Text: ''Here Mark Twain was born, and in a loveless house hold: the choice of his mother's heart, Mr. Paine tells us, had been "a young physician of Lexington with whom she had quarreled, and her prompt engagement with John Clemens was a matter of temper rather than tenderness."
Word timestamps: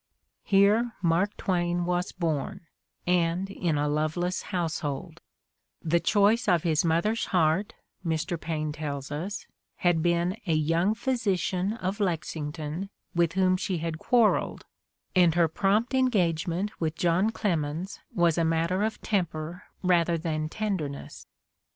''Here 0.43 0.93
Mark 1.03 1.37
Twain 1.37 1.85
was 1.85 2.11
born, 2.11 2.61
and 3.05 3.51
in 3.51 3.77
a 3.77 3.87
loveless 3.87 4.41
house 4.41 4.79
hold: 4.79 5.21
the 5.83 5.99
choice 5.99 6.47
of 6.47 6.63
his 6.63 6.83
mother's 6.83 7.25
heart, 7.25 7.75
Mr. 8.03 8.41
Paine 8.41 8.71
tells 8.71 9.11
us, 9.11 9.45
had 9.75 10.01
been 10.01 10.37
"a 10.47 10.53
young 10.55 10.95
physician 10.95 11.73
of 11.73 11.99
Lexington 11.99 12.89
with 13.13 13.33
whom 13.33 13.55
she 13.57 13.77
had 13.77 13.99
quarreled, 13.99 14.65
and 15.15 15.35
her 15.35 15.47
prompt 15.47 15.93
engagement 15.93 16.71
with 16.81 16.95
John 16.95 17.29
Clemens 17.29 17.99
was 18.11 18.39
a 18.39 18.43
matter 18.43 18.81
of 18.81 18.99
temper 19.03 19.65
rather 19.83 20.17
than 20.17 20.49
tenderness." 20.49 21.27